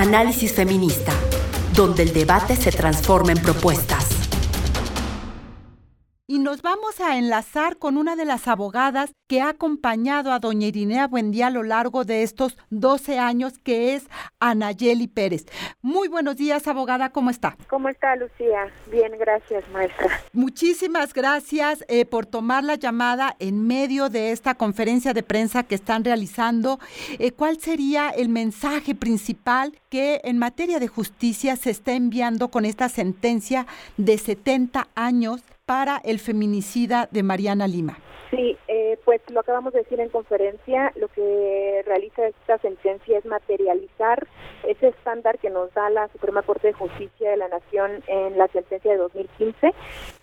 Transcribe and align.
Análisis 0.00 0.54
Feminista, 0.54 1.12
donde 1.74 2.04
el 2.04 2.14
debate 2.14 2.56
se 2.56 2.72
transforma 2.72 3.32
en 3.32 3.38
propuestas. 3.42 4.09
Y 6.30 6.38
nos 6.38 6.62
vamos 6.62 7.00
a 7.00 7.18
enlazar 7.18 7.76
con 7.76 7.96
una 7.96 8.14
de 8.14 8.24
las 8.24 8.46
abogadas 8.46 9.10
que 9.26 9.40
ha 9.40 9.48
acompañado 9.48 10.30
a 10.30 10.38
doña 10.38 10.68
Irinea 10.68 11.08
Buendía 11.08 11.48
a 11.48 11.50
lo 11.50 11.64
largo 11.64 12.04
de 12.04 12.22
estos 12.22 12.56
12 12.70 13.18
años, 13.18 13.58
que 13.58 13.96
es 13.96 14.06
Anayeli 14.38 15.08
Pérez. 15.08 15.46
Muy 15.82 16.06
buenos 16.06 16.36
días, 16.36 16.68
abogada, 16.68 17.10
¿cómo 17.10 17.30
está? 17.30 17.56
¿Cómo 17.68 17.88
está, 17.88 18.14
Lucía? 18.14 18.68
Bien, 18.92 19.10
gracias, 19.18 19.68
maestra. 19.70 20.06
Muchísimas 20.32 21.14
gracias 21.14 21.84
eh, 21.88 22.04
por 22.04 22.26
tomar 22.26 22.62
la 22.62 22.76
llamada 22.76 23.34
en 23.40 23.66
medio 23.66 24.08
de 24.08 24.30
esta 24.30 24.54
conferencia 24.54 25.12
de 25.12 25.24
prensa 25.24 25.64
que 25.64 25.74
están 25.74 26.04
realizando. 26.04 26.78
Eh, 27.18 27.32
¿Cuál 27.32 27.58
sería 27.58 28.10
el 28.10 28.28
mensaje 28.28 28.94
principal 28.94 29.76
que 29.88 30.20
en 30.22 30.38
materia 30.38 30.78
de 30.78 30.86
justicia 30.86 31.56
se 31.56 31.70
está 31.70 31.94
enviando 31.94 32.52
con 32.52 32.64
esta 32.64 32.88
sentencia 32.88 33.66
de 33.96 34.16
70 34.16 34.86
años 34.94 35.42
para 35.70 36.00
el 36.02 36.18
feminicida 36.18 37.06
de 37.12 37.22
Mariana 37.22 37.68
Lima. 37.68 37.96
Sí, 38.32 38.58
eh, 38.66 38.98
pues 39.04 39.20
lo 39.30 39.38
acabamos 39.38 39.72
de 39.72 39.78
decir 39.78 40.00
en 40.00 40.08
conferencia, 40.08 40.92
lo 40.96 41.06
que 41.06 41.84
realiza 41.86 42.26
esta 42.26 42.58
sentencia 42.58 43.16
es 43.16 43.24
materializar 43.24 44.26
ese 44.66 44.88
estándar 44.88 45.38
que 45.38 45.48
nos 45.48 45.72
da 45.72 45.88
la 45.90 46.08
Suprema 46.08 46.42
Corte 46.42 46.66
de 46.66 46.72
Justicia 46.72 47.30
de 47.30 47.36
la 47.36 47.46
Nación 47.46 48.02
en 48.08 48.36
la 48.36 48.48
sentencia 48.48 48.90
de 48.90 48.98
2015 48.98 49.72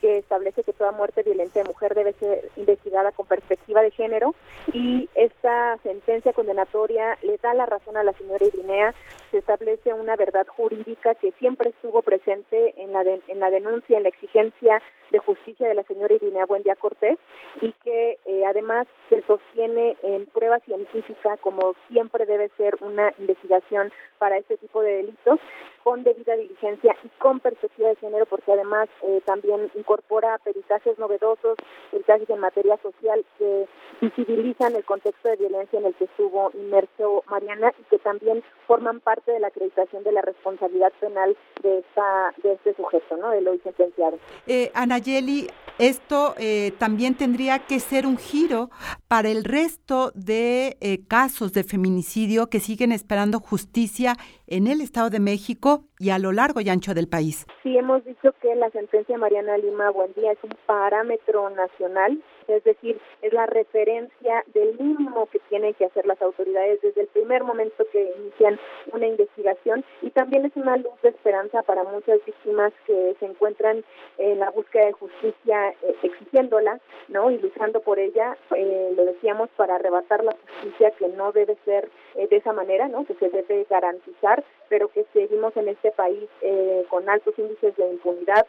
que 0.00 0.18
establece 0.18 0.64
que 0.64 0.72
toda 0.72 0.92
muerte 0.92 1.22
violenta 1.22 1.60
de 1.60 1.68
mujer 1.68 1.94
debe 1.94 2.12
ser 2.14 2.50
investigada 2.56 3.12
con 3.12 3.26
perspectiva 3.26 3.82
de 3.82 3.92
género 3.92 4.34
y 4.72 5.08
esta 5.14 5.76
sentencia 5.82 6.32
condenatoria 6.32 7.18
le 7.22 7.38
da 7.38 7.54
la 7.54 7.66
razón 7.66 7.96
a 7.96 8.02
la 8.02 8.12
señora 8.12 8.44
Irinea, 8.44 8.94
se 9.32 9.38
establece 9.38 9.92
una 9.94 10.14
verdad 10.14 10.46
jurídica 10.46 11.14
que 11.16 11.32
siempre 11.40 11.70
estuvo 11.70 12.02
presente 12.02 12.74
en 12.76 12.92
la, 12.92 13.00
en 13.00 13.40
la 13.40 13.50
denuncia, 13.50 13.96
en 13.96 14.04
la 14.04 14.10
exigencia 14.10 14.80
de 15.12 15.18
justicia 15.18 15.68
de 15.68 15.74
la 15.74 15.82
señora 15.84 16.14
Irinea 16.14 16.46
Buendía 16.46 16.74
Cortés 16.74 17.18
y 17.60 17.72
que 17.84 18.18
eh, 18.24 18.44
además 18.46 18.86
se 19.08 19.22
sostiene 19.22 19.96
en 20.02 20.26
prueba 20.26 20.58
científica 20.60 21.36
como 21.38 21.74
siempre 21.88 22.26
debe 22.26 22.50
ser 22.56 22.76
una 22.80 23.12
investigación 23.18 23.92
para 24.18 24.38
este 24.38 24.56
tipo 24.56 24.80
de 24.80 24.96
delitos 24.96 25.38
con 25.84 26.02
debida 26.02 26.34
diligencia 26.34 26.96
y 27.04 27.08
con 27.18 27.40
perspectiva 27.40 27.90
de 27.90 27.96
género 27.96 28.24
porque 28.26 28.52
además 28.52 28.88
eh, 29.02 29.20
también 29.26 29.70
incorpora 29.74 30.38
peritajes 30.38 30.98
novedosos, 30.98 31.56
peritajes 31.90 32.30
en 32.30 32.38
materia 32.38 32.78
social 32.78 33.24
que 33.38 33.66
visibilizan 34.00 34.74
el 34.76 34.84
contexto 34.84 35.28
de 35.28 35.36
violencia 35.36 35.78
en 35.78 35.86
el 35.86 35.94
que 35.94 36.04
estuvo 36.04 36.50
inmerso 36.54 37.22
Mariana 37.28 37.72
y 37.78 37.82
que 37.84 37.98
también 37.98 38.42
forman 38.66 39.00
parte 39.00 39.21
de 39.30 39.40
la 39.40 39.48
acreditación 39.48 40.02
de 40.02 40.12
la 40.12 40.22
responsabilidad 40.22 40.92
penal 41.00 41.36
de 41.62 41.78
esta 41.78 42.34
de 42.42 42.52
este 42.54 42.74
sujeto, 42.74 43.16
¿no? 43.16 43.30
De 43.30 43.40
lo 43.40 43.56
sentenciado. 43.58 44.18
Eh, 44.46 44.70
Anayeli, 44.74 45.48
esto 45.82 46.34
eh, 46.38 46.70
también 46.78 47.16
tendría 47.16 47.58
que 47.66 47.80
ser 47.80 48.06
un 48.06 48.16
giro 48.16 48.70
para 49.08 49.30
el 49.30 49.42
resto 49.42 50.12
de 50.14 50.76
eh, 50.80 51.00
casos 51.08 51.52
de 51.52 51.64
feminicidio 51.64 52.46
que 52.46 52.60
siguen 52.60 52.92
esperando 52.92 53.40
justicia 53.40 54.14
en 54.46 54.68
el 54.68 54.80
Estado 54.80 55.10
de 55.10 55.18
México 55.18 55.84
y 55.98 56.10
a 56.10 56.20
lo 56.20 56.30
largo 56.30 56.60
y 56.60 56.68
ancho 56.68 56.94
del 56.94 57.08
país. 57.08 57.46
Sí, 57.64 57.76
hemos 57.76 58.04
dicho 58.04 58.32
que 58.40 58.54
la 58.54 58.70
sentencia 58.70 59.18
Mariana 59.18 59.56
Lima 59.58 59.90
Buendía 59.90 60.32
es 60.32 60.38
un 60.44 60.52
parámetro 60.66 61.50
nacional, 61.50 62.22
es 62.46 62.62
decir, 62.62 63.00
es 63.22 63.32
la 63.32 63.46
referencia 63.46 64.44
del 64.54 64.78
mínimo 64.78 65.26
que 65.32 65.40
tienen 65.48 65.74
que 65.74 65.86
hacer 65.86 66.06
las 66.06 66.20
autoridades 66.22 66.80
desde 66.82 67.00
el 67.02 67.06
primer 67.08 67.42
momento 67.42 67.84
que 67.92 68.12
inician 68.18 68.58
una 68.92 69.06
investigación 69.06 69.84
también 70.12 70.44
es 70.44 70.56
una 70.56 70.76
luz 70.76 70.92
de 71.02 71.10
esperanza 71.10 71.62
para 71.62 71.84
muchas 71.84 72.24
víctimas 72.24 72.72
que 72.86 73.16
se 73.18 73.26
encuentran 73.26 73.84
en 74.18 74.38
la 74.38 74.50
búsqueda 74.50 74.86
de 74.86 74.92
justicia 74.92 75.70
eh, 75.82 75.96
exigiéndola, 76.02 76.80
¿no? 77.08 77.30
Y 77.30 77.38
luchando 77.38 77.80
por 77.80 77.98
ella, 77.98 78.36
eh, 78.54 78.92
lo 78.96 79.04
decíamos, 79.04 79.48
para 79.56 79.76
arrebatar 79.76 80.24
la 80.24 80.32
justicia 80.32 80.90
que 80.92 81.08
no 81.08 81.32
debe 81.32 81.56
ser 81.64 81.88
eh, 82.14 82.26
de 82.28 82.36
esa 82.36 82.52
manera, 82.52 82.88
¿no? 82.88 83.04
Que 83.04 83.14
se 83.14 83.28
debe 83.28 83.66
garantizar, 83.68 84.44
pero 84.68 84.88
que 84.88 85.04
seguimos 85.12 85.56
en 85.56 85.68
este 85.68 85.90
país 85.90 86.28
eh, 86.40 86.84
con 86.88 87.08
altos 87.08 87.38
índices 87.38 87.76
de 87.76 87.90
impunidad, 87.90 88.46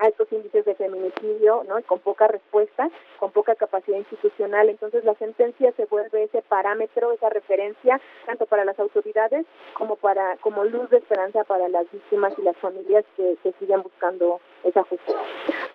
altos 0.00 0.28
índices 0.32 0.64
de 0.64 0.74
feminicidio, 0.74 1.64
¿no? 1.68 1.78
Y 1.78 1.82
con 1.82 1.98
poca 2.00 2.26
respuesta, 2.26 2.90
con 3.18 3.30
poca 3.30 3.54
capacidad 3.54 3.98
institucional. 3.98 4.68
Entonces 4.68 5.04
la 5.04 5.14
sentencia 5.14 5.72
se 5.72 5.84
vuelve 5.86 6.24
ese 6.24 6.42
parámetro, 6.42 7.12
esa 7.12 7.28
referencia, 7.28 8.00
tanto 8.26 8.46
para 8.46 8.64
las 8.64 8.78
autoridades 8.78 9.46
como 9.80 9.96
para 9.96 10.36
como 10.42 10.62
luz 10.62 10.90
de 10.90 10.98
esperanza 10.98 11.42
para 11.44 11.66
las 11.70 11.90
víctimas 11.90 12.34
y 12.38 12.42
las 12.42 12.56
familias 12.58 13.02
que, 13.16 13.34
que 13.42 13.52
siguen 13.58 13.82
buscando 13.82 14.38
esa 14.62 14.82
justicia. 14.84 15.16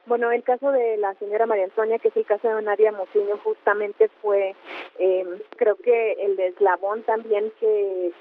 Bueno, 0.08 0.32
el 0.32 0.44
caso 0.44 0.72
de 0.72 0.98
la 0.98 1.16
señora 1.16 1.48
María 1.48 1.64
Antonia, 1.64 1.98
que 1.98 2.10
es 2.10 2.18
el 2.18 2.26
caso 2.26 2.48
de 2.48 2.62
Nadia 2.62 2.92
Mociño, 2.92 3.40
justamente 3.44 4.08
fue, 4.22 4.56
eh, 5.00 5.26
creo 5.58 5.76
que 5.78 6.14
el 6.20 6.36
deslabón 6.36 7.02
también 7.04 7.52
que, 7.60 8.12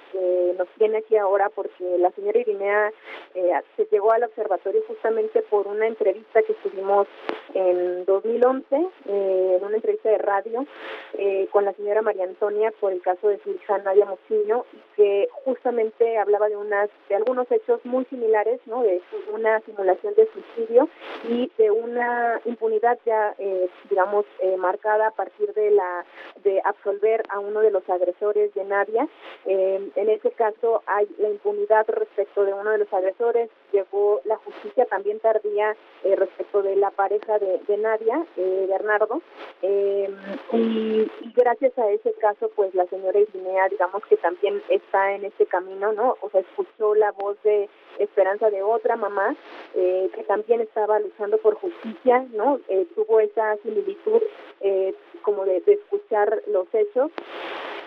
nos 0.56 0.68
tiene 0.78 0.98
aquí 0.98 1.16
ahora, 1.16 1.50
porque 1.50 1.98
la 1.98 2.10
señora 2.12 2.38
Irinea 2.38 2.92
eh, 3.34 3.52
se 3.76 3.86
llegó 3.86 4.12
al 4.12 4.24
observatorio 4.24 4.82
justamente 4.86 5.42
por 5.42 5.66
una 5.66 5.86
entrevista 5.86 6.42
que 6.42 6.54
tuvimos 6.54 7.06
en 7.54 8.04
2011, 8.04 8.66
eh, 8.74 9.56
en 9.58 9.64
una 9.64 9.76
entrevista 9.76 10.10
de 10.10 10.18
radio, 10.18 10.66
eh, 11.14 11.48
con 11.50 11.64
la 11.64 11.72
señora 11.74 12.02
María 12.02 12.24
Antonia 12.24 12.72
por 12.80 12.92
el 12.92 13.02
caso 13.02 13.28
de 13.28 13.38
su 13.38 13.50
hija 13.50 13.78
Nadia 13.78 14.06
Mociño, 14.06 14.64
que 14.96 15.28
justamente 15.44 16.16
hablaba 16.18 16.48
de 16.48 16.56
unas 16.56 16.88
de 17.08 17.16
algunos 17.16 17.50
hechos 17.50 17.84
muy 17.84 18.04
similares, 18.06 18.60
¿no? 18.66 18.82
De 18.82 19.02
una 19.32 19.60
simulación 19.60 20.14
de 20.14 20.28
suicidio 20.32 20.88
y 21.28 21.50
de 21.58 21.73
una 21.74 22.40
impunidad 22.44 22.98
ya, 23.04 23.34
eh, 23.38 23.68
digamos, 23.90 24.24
eh, 24.40 24.56
marcada 24.56 25.08
a 25.08 25.10
partir 25.10 25.52
de 25.54 25.70
la 25.70 26.04
de 26.42 26.60
absolver 26.64 27.22
a 27.28 27.38
uno 27.38 27.60
de 27.60 27.70
los 27.70 27.88
agresores 27.88 28.52
de 28.54 28.64
Nadia. 28.64 29.08
Eh, 29.46 29.90
en 29.94 30.08
ese 30.08 30.30
caso 30.32 30.82
hay 30.86 31.08
la 31.18 31.28
impunidad 31.28 31.86
respecto 31.88 32.44
de 32.44 32.52
uno 32.52 32.70
de 32.70 32.78
los 32.78 32.92
agresores. 32.92 33.50
Llegó 33.72 34.20
la 34.24 34.36
justicia 34.36 34.86
también 34.86 35.20
tardía 35.20 35.76
respecto 36.16 36.62
de 36.62 36.76
la 36.76 36.90
pareja 36.90 37.38
de, 37.38 37.58
de 37.66 37.76
Nadia, 37.78 38.24
Bernardo. 38.36 39.20
Y, 39.62 40.06
y, 40.52 41.10
gracias 41.34 41.76
a 41.78 41.90
ese 41.90 42.12
caso, 42.14 42.50
pues 42.54 42.74
la 42.74 42.86
señora 42.86 43.18
Irinea, 43.18 43.68
digamos 43.68 44.04
que 44.06 44.16
también 44.16 44.62
está 44.68 45.12
en 45.12 45.24
este 45.24 45.46
camino, 45.46 45.92
¿no? 45.92 46.16
O 46.20 46.30
sea, 46.30 46.40
escuchó 46.40 46.94
la 46.94 47.10
voz 47.12 47.42
de 47.42 47.68
esperanza 47.98 48.50
de 48.50 48.62
otra 48.62 48.96
mamá 48.96 49.34
que 49.72 50.24
también 50.28 50.60
estaba 50.60 51.00
luchando 51.00 51.38
por 51.38 51.56
justicia, 51.64 52.26
¿no? 52.32 52.60
Eh, 52.68 52.86
tuvo 52.94 53.20
esa 53.20 53.56
similitud 53.62 54.22
eh, 54.60 54.94
como 55.22 55.44
de, 55.44 55.62
escuchar 55.66 56.42
los 56.48 56.66
hechos 56.74 57.10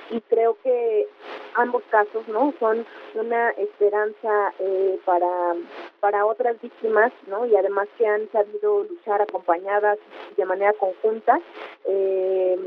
y 0.09 0.21
creo 0.21 0.57
que 0.63 1.07
ambos 1.55 1.83
casos 1.91 2.27
no 2.27 2.53
son 2.59 2.85
una 3.13 3.51
esperanza 3.51 4.53
eh, 4.59 4.99
para 5.05 5.53
para 5.99 6.25
otras 6.25 6.59
víctimas 6.61 7.11
no 7.27 7.45
y 7.45 7.55
además 7.55 7.88
que 7.97 8.07
han 8.07 8.31
sabido 8.31 8.83
luchar 8.83 9.21
acompañadas 9.21 9.99
de 10.38 10.45
manera 10.45 10.71
conjunta 10.73 11.39
eh, 11.85 12.57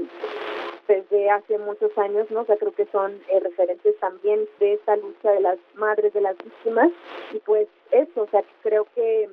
desde 0.90 1.30
hace 1.30 1.56
muchos 1.58 1.96
años, 1.98 2.28
¿no? 2.30 2.44
Creo 2.44 2.72
que 2.72 2.86
son 2.86 3.12
eh, 3.28 3.38
referentes 3.38 3.96
también 4.00 4.48
de 4.58 4.72
esta 4.72 4.96
lucha 4.96 5.30
de 5.30 5.40
las 5.40 5.58
madres 5.74 6.12
de 6.12 6.20
las 6.20 6.36
víctimas 6.38 6.90
y 7.32 7.38
pues 7.38 7.68
eso, 7.92 8.22
o 8.22 8.28
sea, 8.28 8.42
creo 8.62 8.86
que 8.94 9.28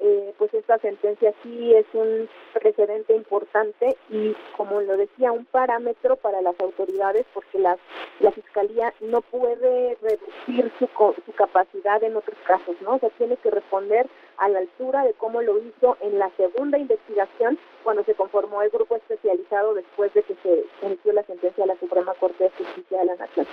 eh, 0.00 0.34
pues 0.38 0.52
esta 0.54 0.78
sentencia 0.78 1.32
sí 1.42 1.74
es 1.74 1.86
un 1.92 2.28
precedente 2.52 3.14
importante 3.14 3.96
y 4.10 4.34
como 4.56 4.80
lo 4.80 4.96
decía, 4.96 5.32
un 5.32 5.44
parámetro 5.44 6.16
para 6.16 6.42
las 6.42 6.58
autoridades 6.60 7.24
porque 7.32 7.58
las, 7.58 7.78
la 8.20 8.32
Fiscalía 8.32 8.92
no 9.00 9.20
puede 9.20 9.96
reducir 10.02 10.72
su, 10.78 10.88
su 11.24 11.32
capacidad 11.32 12.02
en 12.02 12.16
otros 12.16 12.38
casos, 12.46 12.76
¿no? 12.82 12.96
O 12.96 12.98
sea, 12.98 13.10
tiene 13.10 13.36
que 13.36 13.50
responder 13.50 14.08
a 14.38 14.48
la 14.48 14.58
altura 14.58 15.04
de 15.04 15.14
cómo 15.14 15.40
lo 15.40 15.58
hizo 15.58 15.96
en 16.00 16.18
la 16.18 16.30
segunda 16.36 16.78
investigación 16.78 17.58
cuando 17.84 18.04
se 18.04 18.14
conformó 18.14 18.62
el 18.62 18.70
grupo 18.70 18.96
especializado 18.96 19.74
después 19.74 20.12
de 20.14 20.22
que 20.22 20.34
se 20.42 20.64
emitió 20.84 21.12
la 21.12 21.22
sentencia 21.24 21.64
de 21.64 21.72
la 21.72 21.78
Suprema 21.78 22.12
Corte 22.18 22.44
de 22.44 22.50
Justicia 22.50 22.98
de 22.98 23.04
la 23.04 23.16
Nación. 23.16 23.46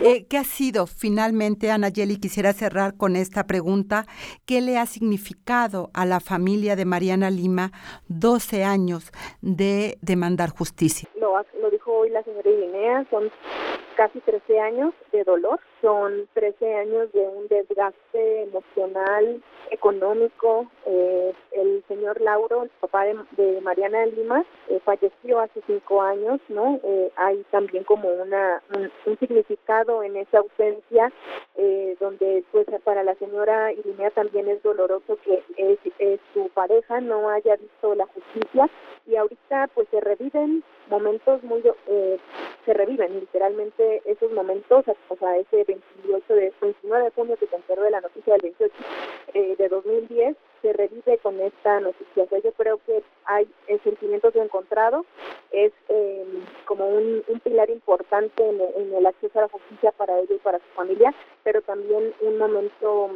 Eh, 0.00 0.26
¿Qué 0.28 0.38
ha 0.38 0.44
sido 0.44 0.86
finalmente, 0.86 1.70
Anayeli? 1.70 2.18
Quisiera 2.18 2.52
cerrar 2.52 2.96
con 2.96 3.16
esta 3.16 3.46
pregunta. 3.46 3.95
¿Qué 4.46 4.60
le 4.60 4.78
ha 4.78 4.86
significado 4.86 5.90
a 5.94 6.04
la 6.04 6.20
familia 6.20 6.76
de 6.76 6.84
Mariana 6.84 7.30
Lima 7.30 7.70
12 8.08 8.64
años 8.64 9.10
de 9.40 9.98
demandar 10.02 10.50
justicia? 10.50 11.08
Lo, 11.18 11.34
lo 11.60 11.70
dijo 11.70 11.92
hoy 11.92 12.10
la 12.10 12.22
señora 12.22 12.50
Irinea 12.50 13.06
son 13.10 13.30
casi 13.96 14.20
13 14.20 14.60
años 14.60 14.94
de 15.10 15.24
dolor, 15.24 15.58
son 15.80 16.28
13 16.34 16.74
años 16.74 17.10
de 17.12 17.20
un 17.20 17.48
desgaste 17.48 18.42
emocional, 18.42 19.42
económico. 19.70 20.70
Eh, 20.86 21.32
el 21.60 21.84
señor 21.88 22.20
Lauro, 22.20 22.64
el 22.64 22.70
papá 22.80 23.04
de, 23.04 23.60
Mariana 23.60 24.00
de 24.00 24.12
Lima, 24.12 24.44
eh, 24.68 24.80
falleció 24.84 25.40
hace 25.40 25.60
cinco 25.66 26.02
años, 26.02 26.40
¿no? 26.48 26.80
Eh, 26.84 27.10
hay 27.16 27.44
también 27.50 27.84
como 27.84 28.08
una 28.08 28.62
un, 28.74 29.18
significado 29.18 30.02
en 30.02 30.16
esa 30.16 30.38
ausencia, 30.38 31.12
donde 32.00 32.44
pues 32.52 32.66
para 32.84 33.02
la 33.02 33.14
señora 33.14 33.72
Irinea 33.72 34.10
también 34.10 34.48
es 34.48 34.62
doloroso 34.62 35.18
que 35.24 35.42
su 36.34 36.48
pareja 36.50 37.00
no 37.00 37.30
haya 37.30 37.56
visto 37.56 37.94
la 37.94 38.06
justicia 38.06 38.68
y 39.06 39.16
ahorita 39.16 39.68
pues 39.74 39.88
se 39.90 40.00
reviven 40.00 40.62
momentos 40.88 41.42
muy 41.42 41.62
eh, 41.86 42.18
se 42.66 42.74
reviven 42.74 43.20
literalmente 43.20 44.02
esos 44.04 44.30
momentos 44.32 44.84
o 45.08 45.16
sea 45.16 45.38
ese 45.38 45.64
28 45.64 46.34
de 46.34 46.52
29 46.60 47.04
de 47.04 47.10
junio 47.12 47.36
que 47.38 47.46
se 47.46 47.56
enteró 47.56 47.82
de 47.82 47.90
la 47.92 48.02
noticia 48.02 48.34
del 48.34 48.42
28 48.42 48.74
eh, 49.34 49.56
de 49.56 49.68
2010 49.68 50.36
se 50.62 50.72
revive 50.72 51.18
con 51.18 51.40
esta 51.40 51.80
noticia. 51.80 52.24
O 52.24 52.28
sea, 52.28 52.38
yo 52.40 52.52
creo 52.52 52.80
que 52.86 53.02
hay 53.24 53.48
sentimientos 53.84 54.34
encontrados 54.34 55.06
es 55.52 55.72
eh, 55.88 56.24
como 56.64 56.88
un, 56.88 57.22
pilar 57.44 57.70
importante 57.70 58.42
en, 58.44 58.94
el 58.94 59.06
acceso 59.06 59.38
a 59.38 59.42
la 59.42 59.48
justicia 59.48 59.92
para 59.92 60.18
ella 60.18 60.34
y 60.34 60.38
para 60.38 60.58
su 60.58 60.64
familia 60.74 61.14
pero 61.46 61.62
también 61.62 62.12
un 62.20 62.38
momento 62.38 63.10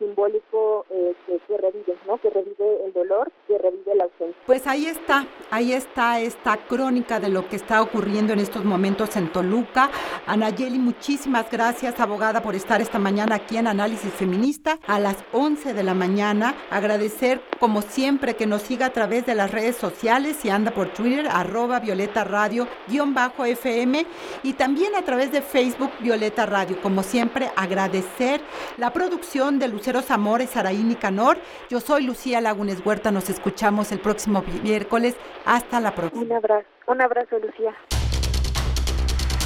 simbólico 0.00 0.84
que, 0.88 1.38
que 1.46 1.56
revive 1.56 1.96
no 2.08 2.18
que 2.18 2.28
revive 2.30 2.84
el 2.84 2.92
dolor 2.92 3.30
que 3.46 3.56
revive 3.56 3.94
la 3.94 4.04
ausencia 4.04 4.42
pues 4.46 4.66
ahí 4.66 4.86
está 4.86 5.26
ahí 5.50 5.72
está 5.72 6.18
esta 6.20 6.56
crónica 6.56 7.20
de 7.20 7.28
lo 7.28 7.48
que 7.48 7.56
está 7.56 7.80
ocurriendo 7.82 8.32
en 8.32 8.40
estos 8.40 8.64
momentos 8.64 9.16
en 9.16 9.30
Toluca. 9.32 9.90
Anayeli, 10.26 10.78
muchísimas 10.78 11.50
gracias, 11.50 11.98
abogada, 12.00 12.42
por 12.42 12.54
estar 12.54 12.80
esta 12.80 12.98
mañana 12.98 13.36
aquí 13.36 13.56
en 13.56 13.66
Análisis 13.66 14.12
Feminista 14.12 14.78
a 14.86 14.98
las 14.98 15.16
11 15.32 15.74
de 15.74 15.82
la 15.82 15.94
mañana. 15.94 16.54
Agradecer, 16.70 17.40
como 17.60 17.82
siempre, 17.82 18.34
que 18.34 18.46
nos 18.46 18.62
siga 18.62 18.86
a 18.86 18.92
través 18.92 19.26
de 19.26 19.34
las 19.34 19.50
redes 19.50 19.76
sociales 19.76 20.44
y 20.44 20.50
anda 20.50 20.72
por 20.72 20.92
Twitter, 20.92 21.28
arroba 21.30 21.80
Violeta 21.80 22.24
Radio, 22.24 22.66
guion 22.88 23.14
bajo 23.14 23.44
FM, 23.44 24.06
y 24.42 24.52
también 24.54 24.94
a 24.94 25.02
través 25.02 25.32
de 25.32 25.42
Facebook 25.42 25.90
Violeta 26.00 26.46
Radio. 26.46 26.80
Como 26.82 27.02
siempre, 27.02 27.50
agradecer 27.68 28.40
la 28.76 28.92
producción 28.92 29.58
de 29.58 29.68
Lucero 29.68 30.02
Zamora, 30.02 30.46
Saraí 30.46 30.96
Canor. 31.00 31.38
Yo 31.70 31.80
soy 31.80 32.04
Lucía 32.04 32.40
Lagunes 32.40 32.84
Huerta, 32.84 33.10
nos 33.10 33.28
escuchamos 33.28 33.92
el 33.92 34.00
próximo 34.00 34.42
miércoles. 34.62 35.14
Hasta 35.44 35.80
la 35.80 35.94
próxima. 35.94 36.22
Un 36.22 36.32
abrazo. 36.32 36.66
Un 36.86 37.02
abrazo, 37.02 37.38
Lucía. 37.38 37.74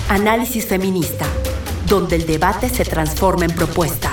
Análisis 0.08 0.66
feminista, 0.68 1.26
donde 1.86 2.16
el 2.16 2.26
debate 2.26 2.68
se 2.68 2.84
transforma 2.84 3.44
en 3.44 3.54
propuesta. 3.54 4.10